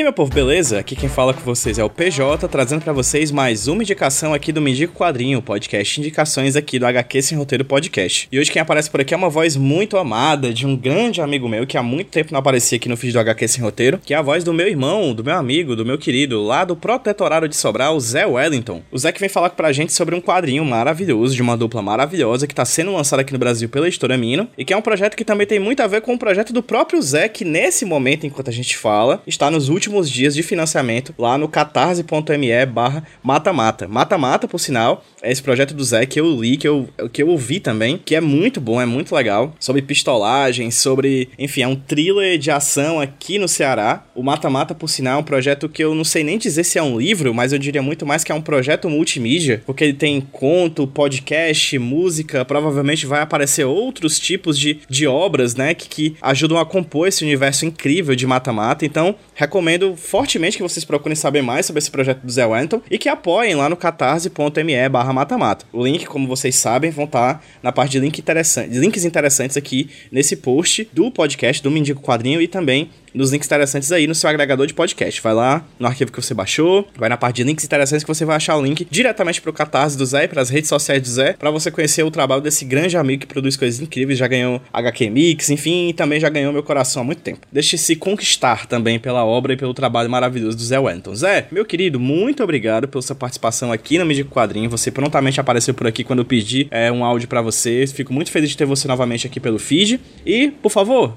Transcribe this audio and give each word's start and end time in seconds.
Aí, 0.00 0.04
meu 0.04 0.12
povo, 0.14 0.32
beleza? 0.32 0.78
Aqui 0.78 0.96
quem 0.96 1.10
fala 1.10 1.34
com 1.34 1.42
vocês 1.42 1.78
é 1.78 1.84
o 1.84 1.90
PJ, 1.90 2.48
trazendo 2.48 2.82
para 2.82 2.92
vocês 2.92 3.30
mais 3.30 3.68
uma 3.68 3.82
indicação 3.82 4.32
aqui 4.32 4.50
do 4.50 4.60
Mendigo 4.60 4.94
Quadrinho, 4.94 5.42
podcast 5.42 6.00
indicações 6.00 6.56
aqui 6.56 6.78
do 6.78 6.86
HQ 6.86 7.20
Sem 7.20 7.36
Roteiro 7.36 7.66
Podcast. 7.66 8.26
E 8.32 8.38
hoje 8.38 8.50
quem 8.50 8.62
aparece 8.62 8.90
por 8.90 9.02
aqui 9.02 9.12
é 9.12 9.16
uma 9.16 9.28
voz 9.28 9.56
muito 9.56 9.98
amada 9.98 10.54
de 10.54 10.66
um 10.66 10.74
grande 10.74 11.20
amigo 11.20 11.46
meu 11.46 11.66
que 11.66 11.76
há 11.76 11.82
muito 11.82 12.08
tempo 12.08 12.32
não 12.32 12.40
aparecia 12.40 12.76
aqui 12.76 12.88
no 12.88 12.96
feed 12.96 13.12
do 13.12 13.20
HQ 13.20 13.46
Sem 13.46 13.62
Roteiro, 13.62 14.00
que 14.02 14.14
é 14.14 14.16
a 14.16 14.22
voz 14.22 14.42
do 14.42 14.54
meu 14.54 14.66
irmão, 14.66 15.12
do 15.12 15.22
meu 15.22 15.36
amigo, 15.36 15.76
do 15.76 15.84
meu 15.84 15.98
querido, 15.98 16.42
lá 16.42 16.64
do 16.64 16.74
Protetorado 16.74 17.46
de 17.46 17.56
Sobral, 17.56 18.00
Zé 18.00 18.24
Wellington. 18.24 18.82
O 18.90 18.96
Zé 18.96 19.12
que 19.12 19.20
vem 19.20 19.28
falar 19.28 19.50
pra 19.50 19.70
gente 19.70 19.92
sobre 19.92 20.14
um 20.14 20.20
quadrinho 20.20 20.64
maravilhoso, 20.64 21.36
de 21.36 21.42
uma 21.42 21.58
dupla 21.58 21.82
maravilhosa, 21.82 22.46
que 22.46 22.54
tá 22.54 22.64
sendo 22.64 22.94
lançado 22.94 23.20
aqui 23.20 23.34
no 23.34 23.38
Brasil 23.38 23.68
pela 23.68 23.86
Editora 23.86 24.16
Mino, 24.16 24.48
e 24.56 24.64
que 24.64 24.72
é 24.72 24.76
um 24.76 24.82
projeto 24.82 25.14
que 25.14 25.26
também 25.26 25.46
tem 25.46 25.58
muito 25.58 25.82
a 25.82 25.86
ver 25.86 26.00
com 26.00 26.14
o 26.14 26.18
projeto 26.18 26.54
do 26.54 26.62
próprio 26.62 27.02
Zé, 27.02 27.28
que 27.28 27.44
nesse 27.44 27.84
momento, 27.84 28.26
enquanto 28.26 28.48
a 28.48 28.52
gente 28.52 28.78
fala, 28.78 29.22
está 29.26 29.50
nos 29.50 29.68
últimos 29.68 29.89
últimos 29.90 30.10
dias 30.10 30.34
de 30.34 30.42
financiamento 30.42 31.12
lá 31.18 31.36
no 31.36 31.48
catarse.me 31.48 32.66
barra 32.66 33.04
mata-mata. 33.22 33.88
Mata-mata, 33.88 34.46
por 34.46 34.58
sinal, 34.58 35.04
é 35.22 35.30
esse 35.30 35.42
projeto 35.42 35.74
do 35.74 35.84
Zé 35.84 36.06
que 36.06 36.20
eu 36.20 36.40
li, 36.40 36.56
que 36.56 36.68
eu, 36.68 36.88
que 37.12 37.22
eu 37.22 37.28
ouvi 37.28 37.60
também, 37.60 38.00
que 38.02 38.14
é 38.14 38.20
muito 38.20 38.60
bom, 38.60 38.80
é 38.80 38.86
muito 38.86 39.14
legal. 39.14 39.54
Sobre 39.58 39.82
pistolagem, 39.82 40.70
sobre. 40.70 41.28
Enfim, 41.38 41.62
é 41.62 41.68
um 41.68 41.76
thriller 41.76 42.38
de 42.38 42.50
ação 42.50 43.00
aqui 43.00 43.38
no 43.38 43.48
Ceará. 43.48 44.04
O 44.14 44.22
Mata-Mata, 44.22 44.74
por 44.74 44.88
sinal, 44.88 45.18
é 45.18 45.20
um 45.20 45.24
projeto 45.24 45.68
que 45.68 45.82
eu 45.82 45.94
não 45.94 46.04
sei 46.04 46.22
nem 46.22 46.38
dizer 46.38 46.64
se 46.64 46.78
é 46.78 46.82
um 46.82 46.98
livro, 46.98 47.34
mas 47.34 47.52
eu 47.52 47.58
diria 47.58 47.82
muito 47.82 48.06
mais 48.06 48.22
que 48.22 48.30
é 48.30 48.34
um 48.34 48.40
projeto 48.40 48.88
multimídia, 48.88 49.62
porque 49.66 49.84
ele 49.84 49.94
tem 49.94 50.20
conto, 50.20 50.86
podcast, 50.86 51.78
música, 51.78 52.44
provavelmente 52.44 53.06
vai 53.06 53.20
aparecer 53.20 53.64
outros 53.64 54.18
tipos 54.18 54.58
de, 54.58 54.78
de 54.88 55.06
obras, 55.06 55.54
né, 55.54 55.74
que, 55.74 55.88
que 55.88 56.16
ajudam 56.22 56.58
a 56.58 56.66
compor 56.66 57.08
esse 57.08 57.24
universo 57.24 57.66
incrível 57.66 58.14
de 58.14 58.26
Mata-Mata. 58.26 58.84
Então, 58.86 59.14
recomendo 59.34 59.79
fortemente 59.96 60.56
que 60.56 60.62
vocês 60.62 60.84
procurem 60.84 61.16
saber 61.16 61.42
mais 61.42 61.66
sobre 61.66 61.78
esse 61.78 61.90
projeto 61.90 62.20
do 62.20 62.30
Zé 62.30 62.46
Wellington 62.46 62.82
e 62.90 62.98
que 62.98 63.08
apoiem 63.08 63.54
lá 63.54 63.68
no 63.68 63.76
catarse.me 63.76 64.88
barra 64.88 65.12
mata-mata. 65.12 65.66
O 65.72 65.84
link, 65.84 66.06
como 66.06 66.26
vocês 66.26 66.56
sabem, 66.56 66.90
vão 66.90 67.04
estar 67.04 67.34
tá 67.34 67.40
na 67.62 67.72
parte 67.72 67.92
de 67.92 68.00
link 68.00 68.18
interessante, 68.18 68.76
links 68.78 69.04
interessantes 69.04 69.56
aqui 69.56 69.90
nesse 70.10 70.36
post 70.36 70.88
do 70.92 71.10
podcast 71.10 71.62
do 71.62 71.70
Mendigo 71.70 72.00
Quadrinho 72.00 72.40
e 72.40 72.48
também 72.48 72.90
nos 73.14 73.30
links 73.30 73.46
interessantes 73.46 73.90
aí 73.92 74.06
no 74.06 74.14
seu 74.14 74.28
agregador 74.28 74.66
de 74.66 74.74
podcast. 74.74 75.20
Vai 75.20 75.34
lá 75.34 75.64
no 75.78 75.86
arquivo 75.86 76.12
que 76.12 76.20
você 76.20 76.34
baixou, 76.34 76.88
vai 76.96 77.08
na 77.08 77.16
parte 77.16 77.36
de 77.36 77.44
links 77.44 77.64
interessantes 77.64 78.04
que 78.04 78.08
você 78.08 78.24
vai 78.24 78.36
achar 78.36 78.56
o 78.56 78.62
link 78.62 78.86
diretamente 78.90 79.40
pro 79.40 79.52
Catarse 79.52 79.96
do 79.96 80.04
Zé 80.06 80.24
e 80.24 80.28
pras 80.28 80.50
redes 80.50 80.68
sociais 80.68 81.02
do 81.02 81.08
Zé, 81.08 81.32
para 81.32 81.50
você 81.50 81.70
conhecer 81.70 82.02
o 82.02 82.10
trabalho 82.10 82.42
desse 82.42 82.64
grande 82.64 82.96
amigo 82.96 83.22
que 83.22 83.26
produz 83.26 83.56
coisas 83.56 83.80
incríveis, 83.80 84.18
já 84.18 84.26
ganhou 84.26 84.60
HQ 84.72 85.10
Mix, 85.10 85.50
enfim, 85.50 85.88
e 85.88 85.92
também 85.92 86.20
já 86.20 86.28
ganhou 86.28 86.52
meu 86.52 86.62
coração 86.62 87.02
há 87.02 87.04
muito 87.04 87.22
tempo. 87.22 87.46
Deixe-se 87.52 87.96
conquistar 87.96 88.66
também 88.66 88.98
pela 88.98 89.24
obra 89.24 89.52
e 89.52 89.56
pelo 89.56 89.74
trabalho 89.74 90.10
maravilhoso 90.10 90.56
do 90.56 90.62
Zé 90.62 90.78
Wellington. 90.78 91.14
Zé, 91.14 91.46
meu 91.50 91.64
querido, 91.64 91.98
muito 91.98 92.42
obrigado 92.42 92.88
pela 92.88 93.02
sua 93.02 93.16
participação 93.16 93.72
aqui 93.72 93.98
no 93.98 94.06
Mídia 94.06 94.24
Quadrinho. 94.24 94.70
Você 94.70 94.90
prontamente 94.90 95.40
apareceu 95.40 95.74
por 95.74 95.86
aqui 95.86 96.04
quando 96.04 96.20
eu 96.20 96.24
pedi 96.24 96.68
é, 96.70 96.90
um 96.90 97.04
áudio 97.04 97.28
para 97.28 97.42
você. 97.42 97.86
Fico 97.86 98.12
muito 98.12 98.30
feliz 98.30 98.50
de 98.50 98.56
ter 98.56 98.64
você 98.64 98.86
novamente 98.88 99.26
aqui 99.26 99.40
pelo 99.40 99.58
feed. 99.58 100.00
E, 100.24 100.50
por 100.50 100.70
favor, 100.70 101.16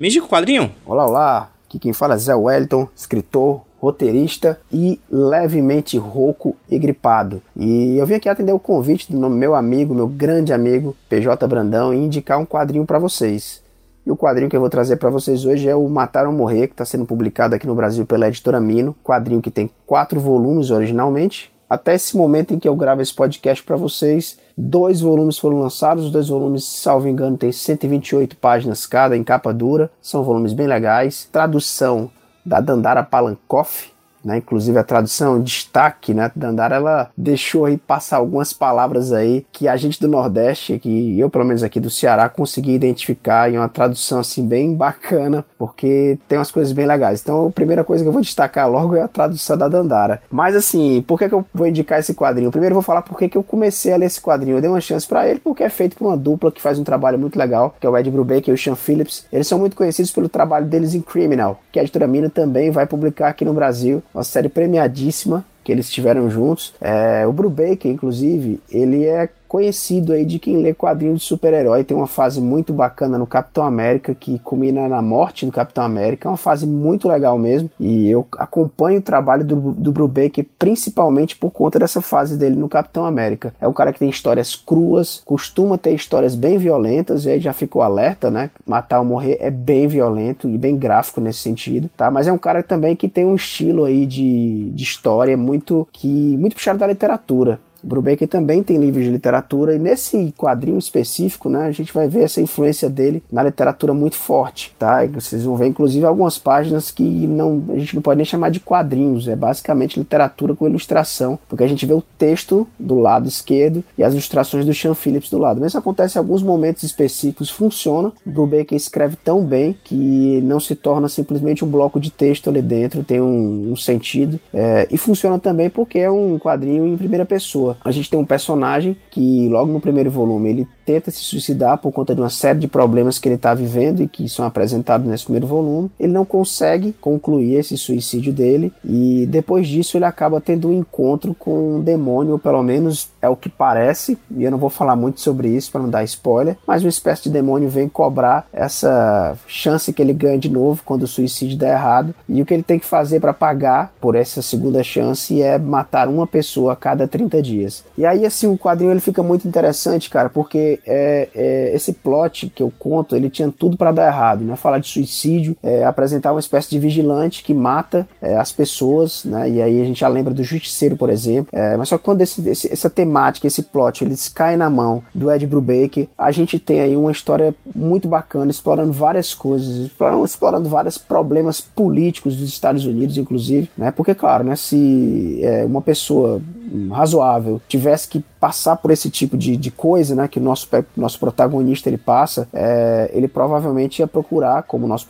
me 0.00 0.08
indica 0.08 0.24
o 0.24 0.28
quadrinho. 0.30 0.72
Olá, 0.86 1.06
olá. 1.06 1.50
Aqui 1.68 1.78
quem 1.78 1.92
fala 1.92 2.14
é 2.14 2.16
Zé 2.16 2.34
Wellington, 2.34 2.88
escritor, 2.96 3.60
roteirista 3.78 4.58
e 4.72 4.98
levemente 5.10 5.98
rouco 5.98 6.56
e 6.70 6.78
gripado. 6.78 7.42
E 7.54 7.98
eu 7.98 8.06
vim 8.06 8.14
aqui 8.14 8.26
atender 8.26 8.52
o 8.52 8.58
convite 8.58 9.12
do 9.12 9.28
meu 9.28 9.54
amigo, 9.54 9.94
meu 9.94 10.08
grande 10.08 10.54
amigo, 10.54 10.96
PJ 11.06 11.46
Brandão, 11.46 11.92
e 11.92 11.98
indicar 11.98 12.38
um 12.38 12.46
quadrinho 12.46 12.86
para 12.86 12.98
vocês. 12.98 13.62
E 14.06 14.10
o 14.10 14.16
quadrinho 14.16 14.48
que 14.48 14.56
eu 14.56 14.60
vou 14.60 14.70
trazer 14.70 14.96
para 14.96 15.10
vocês 15.10 15.44
hoje 15.44 15.68
é 15.68 15.76
o 15.76 15.86
Matar 15.86 16.26
ou 16.26 16.32
Morrer, 16.32 16.68
que 16.68 16.72
está 16.72 16.86
sendo 16.86 17.04
publicado 17.04 17.54
aqui 17.54 17.66
no 17.66 17.74
Brasil 17.74 18.06
pela 18.06 18.26
editora 18.26 18.58
Mino. 18.58 18.96
Quadrinho 19.04 19.42
que 19.42 19.50
tem 19.50 19.68
quatro 19.86 20.18
volumes 20.18 20.70
originalmente. 20.70 21.52
Até 21.70 21.94
esse 21.94 22.16
momento 22.16 22.52
em 22.52 22.58
que 22.58 22.68
eu 22.68 22.74
gravo 22.74 23.00
esse 23.00 23.14
podcast 23.14 23.62
para 23.62 23.76
vocês, 23.76 24.36
Dois 24.62 25.00
volumes 25.00 25.38
foram 25.38 25.58
lançados, 25.58 26.04
os 26.04 26.10
dois 26.10 26.28
volumes, 26.28 26.64
salvo 26.64 27.08
engano, 27.08 27.38
tem 27.38 27.50
128 27.50 28.36
páginas 28.36 28.84
cada 28.84 29.16
em 29.16 29.24
capa 29.24 29.54
dura, 29.54 29.90
são 30.02 30.22
volumes 30.22 30.52
bem 30.52 30.66
legais. 30.66 31.26
Tradução 31.32 32.10
da 32.44 32.60
Dandara 32.60 33.02
Palankoff, 33.02 33.90
né? 34.24 34.38
Inclusive 34.38 34.78
a 34.78 34.84
tradução, 34.84 35.40
destaque, 35.40 36.14
né? 36.14 36.30
Dandara 36.34 36.76
ela 36.76 37.10
deixou 37.16 37.64
aí 37.64 37.76
passar 37.76 38.18
algumas 38.18 38.52
palavras 38.52 39.12
aí 39.12 39.46
que 39.52 39.68
a 39.68 39.76
gente 39.76 40.00
do 40.00 40.08
Nordeste, 40.08 40.78
que 40.78 41.18
eu 41.18 41.30
pelo 41.30 41.44
menos 41.44 41.62
aqui 41.62 41.80
do 41.80 41.90
Ceará, 41.90 42.28
consegui 42.28 42.72
identificar 42.72 43.50
em 43.50 43.56
uma 43.56 43.68
tradução 43.68 44.20
assim 44.20 44.46
bem 44.46 44.74
bacana, 44.74 45.44
porque 45.58 46.18
tem 46.28 46.38
umas 46.38 46.50
coisas 46.50 46.72
bem 46.72 46.86
legais. 46.86 47.20
Então 47.20 47.48
a 47.48 47.50
primeira 47.50 47.84
coisa 47.84 48.04
que 48.04 48.08
eu 48.08 48.12
vou 48.12 48.22
destacar 48.22 48.70
logo 48.70 48.96
é 48.96 49.02
a 49.02 49.08
tradução 49.08 49.56
da 49.56 49.68
Dandara. 49.68 50.22
Mas 50.30 50.54
assim, 50.54 51.02
por 51.06 51.18
que, 51.18 51.28
que 51.28 51.34
eu 51.34 51.44
vou 51.52 51.66
indicar 51.66 51.98
esse 51.98 52.14
quadrinho? 52.14 52.50
Primeiro 52.50 52.72
eu 52.72 52.76
vou 52.76 52.82
falar 52.82 53.02
por 53.02 53.18
que, 53.18 53.28
que 53.28 53.36
eu 53.36 53.42
comecei 53.42 53.92
a 53.92 53.96
ler 53.96 54.06
esse 54.06 54.20
quadrinho. 54.20 54.56
Eu 54.56 54.60
dei 54.60 54.70
uma 54.70 54.80
chance 54.80 55.06
para 55.06 55.28
ele 55.28 55.40
porque 55.40 55.62
é 55.62 55.68
feito 55.68 55.96
por 55.96 56.06
uma 56.06 56.16
dupla 56.16 56.52
que 56.52 56.60
faz 56.60 56.78
um 56.78 56.84
trabalho 56.84 57.18
muito 57.18 57.38
legal, 57.38 57.74
que 57.80 57.86
é 57.86 57.90
o 57.90 57.96
Ed 57.96 58.10
Brubaker 58.10 58.50
e 58.50 58.52
o 58.52 58.58
Sean 58.58 58.76
Phillips. 58.76 59.26
Eles 59.32 59.46
são 59.46 59.58
muito 59.58 59.76
conhecidos 59.76 60.10
pelo 60.10 60.28
trabalho 60.28 60.66
deles 60.66 60.94
em 60.94 61.00
Criminal, 61.00 61.60
que 61.72 61.78
a 61.78 61.82
editora 61.82 62.06
Mina 62.06 62.28
também 62.28 62.70
vai 62.70 62.86
publicar 62.86 63.28
aqui 63.28 63.44
no 63.44 63.52
Brasil 63.52 64.02
uma 64.14 64.24
série 64.24 64.48
premiadíssima 64.48 65.44
que 65.62 65.72
eles 65.72 65.90
tiveram 65.90 66.30
juntos. 66.30 66.74
É, 66.80 67.26
o 67.26 67.32
Brubaker, 67.32 67.90
inclusive, 67.90 68.60
ele 68.70 69.04
é 69.04 69.28
conhecido 69.50 70.12
aí 70.12 70.24
de 70.24 70.38
quem 70.38 70.58
lê 70.58 70.72
quadrinhos 70.72 71.22
de 71.22 71.26
super-herói. 71.26 71.82
Tem 71.82 71.96
uma 71.96 72.06
fase 72.06 72.40
muito 72.40 72.72
bacana 72.72 73.18
no 73.18 73.26
Capitão 73.26 73.64
América 73.64 74.14
que 74.14 74.38
culmina 74.38 74.88
na 74.88 75.02
morte 75.02 75.44
do 75.44 75.50
Capitão 75.50 75.82
América. 75.82 76.28
É 76.28 76.30
uma 76.30 76.36
fase 76.36 76.68
muito 76.68 77.08
legal 77.08 77.36
mesmo. 77.36 77.68
E 77.80 78.08
eu 78.08 78.24
acompanho 78.38 79.00
o 79.00 79.02
trabalho 79.02 79.44
do, 79.44 79.56
do 79.72 79.90
Brubaker 79.90 80.46
principalmente 80.56 81.34
por 81.34 81.50
conta 81.50 81.80
dessa 81.80 82.00
fase 82.00 82.38
dele 82.38 82.54
no 82.54 82.68
Capitão 82.68 83.04
América. 83.04 83.52
É 83.60 83.66
um 83.66 83.72
cara 83.72 83.92
que 83.92 83.98
tem 83.98 84.08
histórias 84.08 84.54
cruas, 84.54 85.20
costuma 85.24 85.76
ter 85.76 85.94
histórias 85.94 86.36
bem 86.36 86.56
violentas, 86.56 87.26
e 87.26 87.30
aí 87.30 87.40
já 87.40 87.52
ficou 87.52 87.82
alerta, 87.82 88.30
né? 88.30 88.50
Matar 88.64 89.00
ou 89.00 89.04
morrer 89.04 89.36
é 89.40 89.50
bem 89.50 89.88
violento 89.88 90.48
e 90.48 90.56
bem 90.56 90.76
gráfico 90.76 91.20
nesse 91.20 91.40
sentido, 91.40 91.90
tá? 91.96 92.08
Mas 92.08 92.28
é 92.28 92.32
um 92.32 92.38
cara 92.38 92.62
também 92.62 92.94
que 92.94 93.08
tem 93.08 93.26
um 93.26 93.34
estilo 93.34 93.84
aí 93.84 94.06
de, 94.06 94.70
de 94.70 94.84
história 94.84 95.36
muito 95.36 95.88
que 95.92 96.36
muito 96.36 96.54
puxado 96.54 96.78
da 96.78 96.86
literatura. 96.86 97.58
Brubaker 97.82 98.28
também 98.28 98.62
tem 98.62 98.78
livros 98.78 99.04
de 99.04 99.10
literatura 99.10 99.74
e 99.74 99.78
nesse 99.78 100.32
quadrinho 100.36 100.78
específico, 100.78 101.48
né, 101.48 101.66
a 101.66 101.72
gente 101.72 101.92
vai 101.92 102.08
ver 102.08 102.24
essa 102.24 102.40
influência 102.40 102.88
dele 102.88 103.22
na 103.30 103.42
literatura 103.42 103.94
muito 103.94 104.16
forte, 104.16 104.74
tá? 104.78 105.04
E 105.04 105.08
vocês 105.08 105.44
vão 105.44 105.56
ver 105.56 105.66
inclusive 105.66 106.04
algumas 106.04 106.38
páginas 106.38 106.90
que 106.90 107.02
não, 107.02 107.62
a 107.70 107.78
gente 107.78 107.94
não 107.94 108.02
pode 108.02 108.18
nem 108.18 108.24
chamar 108.24 108.50
de 108.50 108.60
quadrinhos, 108.60 109.28
é 109.28 109.36
basicamente 109.36 109.98
literatura 109.98 110.54
com 110.54 110.66
ilustração, 110.66 111.38
porque 111.48 111.64
a 111.64 111.68
gente 111.68 111.86
vê 111.86 111.94
o 111.94 112.02
texto 112.18 112.66
do 112.78 112.98
lado 112.98 113.28
esquerdo 113.28 113.82
e 113.96 114.04
as 114.04 114.12
ilustrações 114.12 114.66
do 114.66 114.74
Sean 114.74 114.94
Phillips 114.94 115.30
do 115.30 115.38
lado. 115.38 115.60
Mas 115.60 115.68
isso 115.68 115.78
acontece 115.78 116.16
em 116.16 116.20
alguns 116.20 116.42
momentos 116.42 116.82
específicos, 116.82 117.50
funciona. 117.50 118.12
Brubaker 118.24 118.76
escreve 118.76 119.16
tão 119.16 119.44
bem 119.44 119.76
que 119.84 120.40
não 120.42 120.60
se 120.60 120.74
torna 120.74 121.08
simplesmente 121.08 121.64
um 121.64 121.68
bloco 121.68 122.00
de 122.00 122.10
texto 122.10 122.50
ali 122.50 122.62
dentro, 122.62 123.04
tem 123.04 123.20
um, 123.20 123.72
um 123.72 123.76
sentido 123.76 124.38
é, 124.52 124.86
e 124.90 124.98
funciona 124.98 125.38
também 125.38 125.70
porque 125.70 125.98
é 125.98 126.10
um 126.10 126.38
quadrinho 126.38 126.86
em 126.86 126.96
primeira 126.96 127.24
pessoa 127.24 127.69
pessoa. 127.70 127.76
A 127.84 127.90
gente 127.90 128.10
tem 128.10 128.18
um 128.18 128.24
personagem 128.24 128.96
que, 129.10 129.48
logo 129.48 129.72
no 129.72 129.80
primeiro 129.80 130.10
volume, 130.10 130.50
ele 130.50 130.68
tenta 130.84 131.10
se 131.10 131.22
suicidar 131.22 131.78
por 131.78 131.92
conta 131.92 132.14
de 132.14 132.20
uma 132.20 132.30
série 132.30 132.58
de 132.58 132.68
problemas 132.68 133.18
que 133.18 133.28
ele 133.28 133.36
está 133.36 133.54
vivendo 133.54 134.02
e 134.02 134.08
que 134.08 134.28
são 134.28 134.44
apresentados 134.44 135.06
nesse 135.06 135.24
primeiro 135.24 135.46
volume. 135.46 135.90
Ele 135.98 136.12
não 136.12 136.24
consegue 136.24 136.92
concluir 137.00 137.54
esse 137.54 137.76
suicídio 137.76 138.32
dele 138.32 138.72
e 138.84 139.26
depois 139.26 139.68
disso 139.68 139.96
ele 139.96 140.04
acaba 140.04 140.40
tendo 140.40 140.68
um 140.68 140.78
encontro 140.78 141.34
com 141.34 141.76
um 141.76 141.80
demônio, 141.80 142.32
ou 142.32 142.38
pelo 142.38 142.62
menos 142.62 143.08
é 143.22 143.28
o 143.28 143.36
que 143.36 143.48
parece, 143.48 144.18
e 144.30 144.42
eu 144.42 144.50
não 144.50 144.58
vou 144.58 144.70
falar 144.70 144.96
muito 144.96 145.20
sobre 145.20 145.48
isso 145.48 145.70
para 145.70 145.82
não 145.82 145.90
dar 145.90 146.02
spoiler, 146.04 146.56
mas 146.66 146.82
uma 146.82 146.88
espécie 146.88 147.24
de 147.24 147.30
demônio 147.30 147.68
vem 147.68 147.88
cobrar 147.88 148.46
essa 148.52 149.36
chance 149.46 149.92
que 149.92 150.02
ele 150.02 150.12
ganha 150.12 150.38
de 150.38 150.48
novo 150.48 150.82
quando 150.84 151.04
o 151.04 151.08
suicídio 151.08 151.56
der 151.56 151.74
errado 151.74 152.14
e 152.28 152.42
o 152.42 152.46
que 152.46 152.54
ele 152.54 152.62
tem 152.62 152.78
que 152.78 152.86
fazer 152.86 153.20
para 153.20 153.32
pagar 153.32 153.92
por 154.00 154.14
essa 154.14 154.42
segunda 154.42 154.82
chance 154.82 155.40
é 155.40 155.58
matar 155.58 156.08
uma 156.08 156.26
pessoa 156.26 156.72
a 156.72 156.76
cada 156.76 157.06
30 157.06 157.42
dias 157.42 157.59
dias. 157.60 157.84
E 157.96 158.06
aí, 158.06 158.24
assim, 158.24 158.46
o 158.46 158.58
quadrinho 158.58 158.90
ele 158.90 159.00
fica 159.00 159.22
muito 159.22 159.46
interessante, 159.46 160.08
cara, 160.08 160.28
porque 160.28 160.80
é, 160.86 161.28
é, 161.34 161.74
esse 161.74 161.92
plot 161.92 162.50
que 162.54 162.62
eu 162.62 162.72
conto, 162.78 163.14
ele 163.14 163.28
tinha 163.30 163.52
tudo 163.56 163.76
para 163.76 163.92
dar 163.92 164.06
errado, 164.06 164.44
né? 164.44 164.56
Falar 164.56 164.78
de 164.78 164.88
suicídio, 164.88 165.56
é, 165.62 165.84
apresentar 165.84 166.32
uma 166.32 166.40
espécie 166.40 166.70
de 166.70 166.78
vigilante 166.78 167.42
que 167.42 167.52
mata 167.52 168.08
é, 168.20 168.36
as 168.36 168.50
pessoas, 168.52 169.24
né? 169.24 169.48
E 169.48 169.62
aí 169.62 169.80
a 169.80 169.84
gente 169.84 170.00
já 170.00 170.08
lembra 170.08 170.32
do 170.32 170.42
Justiceiro, 170.42 170.96
por 170.96 171.10
exemplo. 171.10 171.48
É, 171.52 171.76
mas 171.76 171.88
só 171.88 171.98
que 171.98 172.04
quando 172.04 172.22
esse, 172.22 172.48
esse, 172.48 172.72
essa 172.72 172.88
temática, 172.88 173.46
esse 173.46 173.62
plot, 173.62 174.04
eles 174.04 174.28
caem 174.28 174.56
na 174.56 174.70
mão 174.70 175.02
do 175.14 175.30
Ed 175.30 175.46
Brubaker, 175.46 176.08
a 176.16 176.30
gente 176.30 176.58
tem 176.58 176.80
aí 176.80 176.96
uma 176.96 177.12
história 177.12 177.54
muito 177.74 178.08
bacana, 178.08 178.50
explorando 178.50 178.92
várias 178.92 179.34
coisas, 179.34 179.86
explorando, 179.86 180.24
explorando 180.24 180.68
vários 180.68 180.96
problemas 180.96 181.60
políticos 181.60 182.36
dos 182.36 182.48
Estados 182.48 182.84
Unidos, 182.86 183.18
inclusive, 183.18 183.70
né? 183.76 183.90
Porque, 183.90 184.14
claro, 184.14 184.44
né? 184.44 184.56
Se 184.56 185.40
é, 185.42 185.64
uma 185.64 185.82
pessoa 185.82 186.40
razoável 186.90 187.60
tivesse 187.68 188.08
que 188.08 188.24
passar 188.40 188.76
por 188.76 188.90
esse 188.90 189.10
tipo 189.10 189.36
de, 189.36 189.56
de 189.56 189.70
coisa, 189.70 190.14
né, 190.14 190.26
que 190.26 190.38
o 190.38 190.42
nosso, 190.42 190.66
nosso 190.96 191.20
protagonista 191.20 191.90
ele 191.90 191.98
passa, 191.98 192.48
é, 192.52 193.10
ele 193.12 193.28
provavelmente 193.28 194.00
ia 194.00 194.06
procurar, 194.06 194.62
como 194.62 194.86
o 194.86 194.88
nosso 194.88 195.06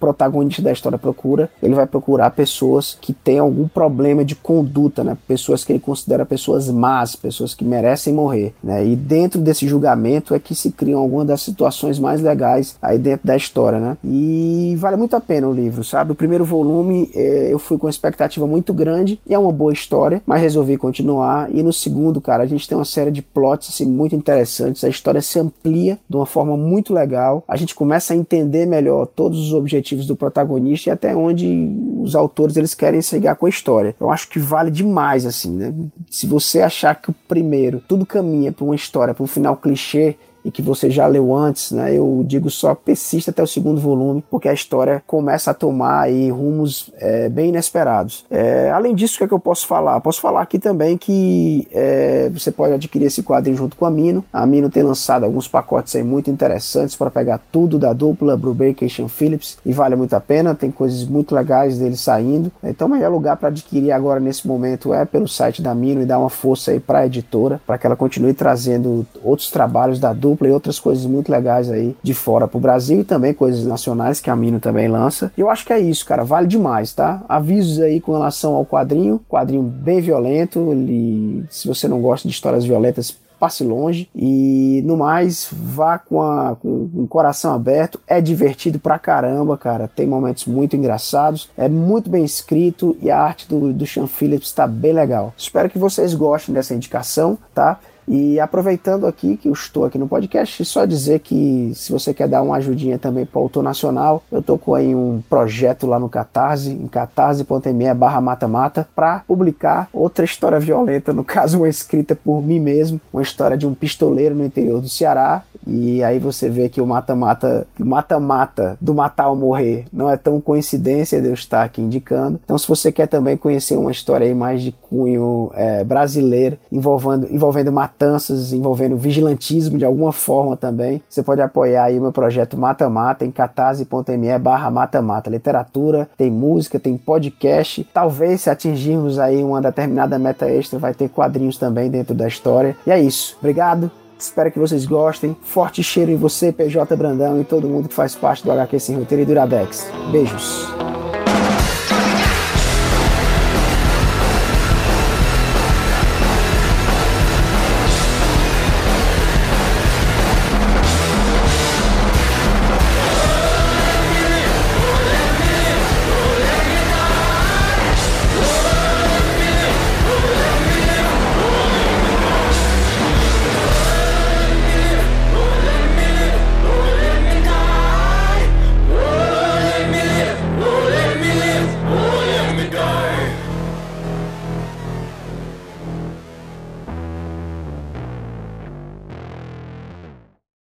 protagonista 0.00 0.60
da 0.60 0.72
história 0.72 0.98
procura, 0.98 1.48
ele 1.62 1.74
vai 1.74 1.86
procurar 1.86 2.30
pessoas 2.32 2.98
que 3.00 3.12
têm 3.12 3.38
algum 3.38 3.68
problema 3.68 4.24
de 4.24 4.34
conduta, 4.34 5.04
né, 5.04 5.16
pessoas 5.28 5.64
que 5.64 5.72
ele 5.72 5.78
considera 5.78 6.26
pessoas 6.26 6.68
más, 6.68 7.14
pessoas 7.14 7.54
que 7.54 7.64
merecem 7.64 8.12
morrer, 8.12 8.52
né, 8.62 8.84
e 8.84 8.96
dentro 8.96 9.40
desse 9.40 9.68
julgamento 9.68 10.34
é 10.34 10.40
que 10.40 10.54
se 10.54 10.72
criam 10.72 11.00
algumas 11.00 11.28
das 11.28 11.42
situações 11.42 11.98
mais 11.98 12.20
legais 12.20 12.76
aí 12.82 12.98
dentro 12.98 13.26
da 13.26 13.36
história, 13.36 13.78
né, 13.78 13.96
e 14.02 14.74
vale 14.78 14.96
muito 14.96 15.14
a 15.14 15.20
pena 15.20 15.48
o 15.48 15.52
livro, 15.52 15.84
sabe, 15.84 16.10
o 16.10 16.16
primeiro 16.16 16.44
volume 16.44 17.08
é, 17.14 17.52
eu 17.52 17.58
fui 17.58 17.78
com 17.78 17.88
expectativa 17.88 18.46
muito 18.46 18.74
grande, 18.74 19.20
e 19.24 19.32
é 19.32 19.38
uma 19.38 19.52
boa 19.52 19.72
história, 19.72 20.20
mas 20.26 20.40
resolvi 20.40 20.76
continuar, 20.76 21.48
e 21.54 21.62
no 21.62 21.72
segundo, 21.72 22.20
cara, 22.20 22.47
gente 22.48 22.68
tem 22.68 22.76
uma 22.76 22.84
série 22.84 23.10
de 23.10 23.22
plots 23.22 23.68
assim, 23.68 23.84
muito 23.84 24.14
interessantes, 24.14 24.84
a 24.84 24.88
história 24.88 25.20
se 25.20 25.38
amplia 25.38 25.98
de 26.08 26.16
uma 26.16 26.26
forma 26.26 26.56
muito 26.56 26.92
legal, 26.92 27.44
a 27.46 27.56
gente 27.56 27.74
começa 27.74 28.12
a 28.12 28.16
entender 28.16 28.66
melhor 28.66 29.06
todos 29.06 29.38
os 29.38 29.52
objetivos 29.52 30.06
do 30.06 30.16
protagonista 30.16 30.90
e 30.90 30.92
até 30.92 31.14
onde 31.14 31.70
os 32.00 32.14
autores 32.14 32.56
eles 32.56 32.74
querem 32.74 33.02
chegar 33.02 33.34
com 33.36 33.46
a 33.46 33.48
história. 33.50 33.94
Eu 34.00 34.10
acho 34.10 34.28
que 34.28 34.38
vale 34.38 34.70
demais 34.70 35.26
assim, 35.26 35.50
né? 35.50 35.74
Se 36.10 36.26
você 36.26 36.60
achar 36.60 36.94
que 36.94 37.10
o 37.10 37.14
primeiro 37.26 37.82
tudo 37.86 38.06
caminha 38.06 38.52
para 38.52 38.64
uma 38.64 38.74
história, 38.74 39.14
para 39.14 39.24
um 39.24 39.26
final 39.26 39.56
clichê, 39.56 40.16
e 40.48 40.50
que 40.50 40.62
você 40.62 40.90
já 40.90 41.06
leu 41.06 41.36
antes, 41.36 41.72
né? 41.72 41.94
Eu 41.94 42.24
digo 42.26 42.50
só 42.50 42.74
persista 42.74 43.30
até 43.30 43.42
o 43.42 43.46
segundo 43.46 43.80
volume, 43.80 44.24
porque 44.30 44.48
a 44.48 44.52
história 44.52 45.02
começa 45.06 45.50
a 45.50 45.54
tomar 45.54 46.00
aí 46.00 46.30
rumos 46.30 46.90
é, 46.96 47.28
bem 47.28 47.50
inesperados. 47.50 48.24
É, 48.30 48.70
além 48.70 48.94
disso, 48.94 49.16
o 49.16 49.18
que, 49.18 49.24
é 49.24 49.28
que 49.28 49.34
eu 49.34 49.38
posso 49.38 49.66
falar? 49.66 50.00
Posso 50.00 50.20
falar 50.22 50.40
aqui 50.40 50.58
também 50.58 50.96
que 50.96 51.68
é, 51.70 52.30
você 52.30 52.50
pode 52.50 52.72
adquirir 52.72 53.06
esse 53.06 53.22
quadrinho 53.22 53.58
junto 53.58 53.76
com 53.76 53.84
a 53.84 53.90
Mino. 53.90 54.24
A 54.32 54.46
Mino 54.46 54.70
tem 54.70 54.82
lançado 54.82 55.24
alguns 55.24 55.46
pacotes 55.46 55.94
aí 55.94 56.02
muito 56.02 56.30
interessantes 56.30 56.96
para 56.96 57.10
pegar 57.10 57.40
tudo 57.52 57.78
da 57.78 57.92
dupla 57.92 58.36
Brubaker 58.36 58.88
e 58.88 58.90
Sean 58.90 59.08
Phillips 59.08 59.58
e 59.66 59.72
vale 59.72 59.96
muito 59.96 60.14
a 60.14 60.20
pena. 60.20 60.54
Tem 60.54 60.70
coisas 60.70 61.04
muito 61.04 61.34
legais 61.34 61.78
dele 61.78 61.96
saindo. 61.96 62.50
Então, 62.64 62.88
o 62.88 62.90
melhor 62.90 63.10
lugar 63.10 63.36
para 63.36 63.48
adquirir 63.48 63.92
agora 63.92 64.18
nesse 64.18 64.48
momento 64.48 64.94
é 64.94 65.04
pelo 65.04 65.28
site 65.28 65.60
da 65.60 65.74
Mino 65.74 66.00
e 66.00 66.06
dar 66.06 66.18
uma 66.18 66.30
força 66.30 66.70
aí 66.70 66.80
para 66.80 67.00
a 67.00 67.06
editora, 67.06 67.60
para 67.66 67.76
que 67.76 67.86
ela 67.86 67.96
continue 67.96 68.32
trazendo 68.32 69.06
outros 69.22 69.50
trabalhos 69.50 69.98
da 69.98 70.12
dupla 70.12 70.37
dupla 70.38 70.48
outras 70.48 70.78
coisas 70.78 71.04
muito 71.04 71.30
legais 71.30 71.70
aí 71.70 71.96
de 72.02 72.14
fora 72.14 72.46
pro 72.46 72.60
Brasil 72.60 73.00
e 73.00 73.04
também 73.04 73.34
coisas 73.34 73.66
nacionais 73.66 74.20
que 74.20 74.30
a 74.30 74.36
Mino 74.36 74.60
também 74.60 74.88
lança. 74.88 75.32
E 75.36 75.40
eu 75.40 75.50
acho 75.50 75.66
que 75.66 75.72
é 75.72 75.80
isso, 75.80 76.06
cara, 76.06 76.24
vale 76.24 76.46
demais, 76.46 76.92
tá? 76.92 77.22
Avisos 77.28 77.80
aí 77.80 78.00
com 78.00 78.12
relação 78.12 78.54
ao 78.54 78.64
quadrinho, 78.64 79.20
quadrinho 79.28 79.62
bem 79.62 80.00
violento, 80.00 80.70
ele, 80.70 81.44
se 81.50 81.66
você 81.66 81.88
não 81.88 82.00
gosta 82.00 82.28
de 82.28 82.34
histórias 82.34 82.64
violentas, 82.64 83.16
passe 83.38 83.62
longe 83.62 84.10
e 84.16 84.82
no 84.84 84.96
mais 84.96 85.48
vá 85.52 85.96
com, 85.96 86.20
a, 86.20 86.56
com 86.56 86.90
o 86.92 87.06
coração 87.06 87.54
aberto 87.54 88.00
é 88.04 88.20
divertido 88.20 88.80
pra 88.80 88.98
caramba 88.98 89.56
cara 89.56 89.86
tem 89.86 90.08
momentos 90.08 90.44
muito 90.46 90.74
engraçados 90.74 91.48
é 91.56 91.68
muito 91.68 92.10
bem 92.10 92.24
escrito 92.24 92.96
e 93.00 93.08
a 93.08 93.16
arte 93.16 93.48
do, 93.48 93.72
do 93.72 93.86
Sean 93.86 94.08
Phillips 94.08 94.48
está 94.48 94.66
bem 94.66 94.92
legal 94.92 95.32
espero 95.38 95.70
que 95.70 95.78
vocês 95.78 96.14
gostem 96.14 96.52
dessa 96.52 96.74
indicação 96.74 97.38
tá 97.54 97.78
e 98.08 98.40
aproveitando 98.40 99.06
aqui 99.06 99.36
que 99.36 99.48
eu 99.48 99.52
estou 99.52 99.84
aqui 99.84 99.98
no 99.98 100.08
podcast, 100.08 100.64
só 100.64 100.84
dizer 100.86 101.20
que 101.20 101.72
se 101.74 101.92
você 101.92 102.14
quer 102.14 102.26
dar 102.26 102.42
uma 102.42 102.56
ajudinha 102.56 102.98
também 102.98 103.26
para 103.26 103.38
o 103.38 103.42
autor 103.42 103.62
nacional, 103.62 104.22
eu 104.32 104.40
estou 104.40 104.58
com 104.58 104.74
aí 104.74 104.94
um 104.94 105.22
projeto 105.28 105.86
lá 105.86 105.98
no 105.98 106.08
Catarse, 106.08 106.70
em 106.70 106.88
catarse.me 106.88 107.94
barra 107.94 108.20
mata-mata, 108.20 108.88
para 108.96 109.20
publicar 109.20 109.88
outra 109.92 110.24
história 110.24 110.58
violenta, 110.58 111.12
no 111.12 111.22
caso 111.22 111.58
uma 111.58 111.68
escrita 111.68 112.16
por 112.16 112.42
mim 112.42 112.58
mesmo, 112.58 113.00
uma 113.12 113.22
história 113.22 113.56
de 113.56 113.66
um 113.66 113.74
pistoleiro 113.74 114.34
no 114.34 114.44
interior 114.44 114.80
do 114.80 114.88
Ceará, 114.88 115.42
e 115.68 116.02
aí 116.02 116.18
você 116.18 116.48
vê 116.48 116.68
que 116.68 116.80
o 116.80 116.86
mata-mata, 116.86 117.66
mata-mata 117.78 118.76
do 118.80 118.94
matar 118.94 119.28
ou 119.28 119.36
morrer 119.36 119.84
não 119.92 120.10
é 120.10 120.16
tão 120.16 120.40
coincidência 120.40 121.20
de 121.20 121.28
eu 121.28 121.34
estar 121.34 121.62
aqui 121.62 121.82
indicando. 121.82 122.40
Então, 122.44 122.56
se 122.56 122.66
você 122.66 122.90
quer 122.90 123.06
também 123.06 123.36
conhecer 123.36 123.76
uma 123.76 123.90
história 123.90 124.26
aí 124.26 124.34
mais 124.34 124.62
de 124.62 124.72
cunho 124.72 125.50
é, 125.54 125.84
brasileiro, 125.84 126.58
envolvendo, 126.72 127.28
envolvendo 127.30 127.70
matanças, 127.70 128.52
envolvendo 128.52 128.96
vigilantismo 128.96 129.78
de 129.78 129.84
alguma 129.84 130.12
forma 130.12 130.56
também, 130.56 131.02
você 131.08 131.22
pode 131.22 131.42
apoiar 131.42 131.84
aí 131.84 131.98
o 131.98 132.02
meu 132.02 132.12
projeto 132.12 132.56
Mata-Mata 132.56 133.24
em 133.24 133.30
catarse.me 133.30 134.38
barra 134.38 134.70
mata-mata. 134.70 135.30
Literatura, 135.30 136.08
tem 136.16 136.30
música, 136.30 136.80
tem 136.80 136.96
podcast. 136.96 137.86
Talvez 137.92 138.42
se 138.42 138.50
atingirmos 138.50 139.18
aí 139.18 139.42
uma 139.42 139.60
determinada 139.60 140.18
meta 140.18 140.48
extra, 140.48 140.78
vai 140.78 140.94
ter 140.94 141.08
quadrinhos 141.08 141.58
também 141.58 141.90
dentro 141.90 142.14
da 142.14 142.26
história. 142.26 142.76
E 142.86 142.90
é 142.90 142.98
isso. 142.98 143.36
Obrigado. 143.38 143.90
Espero 144.18 144.50
que 144.50 144.58
vocês 144.58 144.84
gostem. 144.84 145.36
Forte 145.42 145.82
cheiro 145.82 146.10
em 146.10 146.16
você, 146.16 146.52
PJ 146.52 146.96
Brandão 146.96 147.40
e 147.40 147.44
todo 147.44 147.68
mundo 147.68 147.88
que 147.88 147.94
faz 147.94 148.14
parte 148.14 148.44
do 148.44 148.50
HQ 148.50 148.80
Sem 148.80 148.96
Roteiro 148.96 149.22
e 149.22 149.26
do 149.26 149.32
Iradex. 149.32 149.86
Beijos. 150.10 150.66